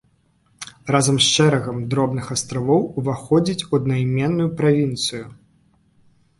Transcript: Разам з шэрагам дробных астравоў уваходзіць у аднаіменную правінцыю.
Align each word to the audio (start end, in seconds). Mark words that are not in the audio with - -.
Разам 0.95 1.19
з 1.25 1.29
шэрагам 1.33 1.77
дробных 1.91 2.25
астравоў 2.37 2.81
уваходзіць 3.03 3.65
у 3.69 3.71
аднаіменную 3.81 4.49
правінцыю. 4.63 5.25